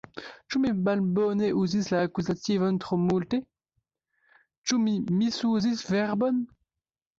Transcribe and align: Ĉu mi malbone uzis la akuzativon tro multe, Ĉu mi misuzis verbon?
Ĉu 0.53 0.59
mi 0.61 0.69
malbone 0.77 1.49
uzis 1.63 1.89
la 1.95 1.99
akuzativon 2.09 2.81
tro 2.87 2.99
multe, 3.03 3.41
Ĉu 4.67 4.83
mi 4.89 4.97
misuzis 5.21 5.87
verbon? 5.93 6.45